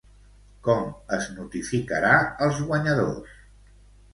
[0.67, 2.15] Com es notificarà
[2.47, 3.37] als guanyadors?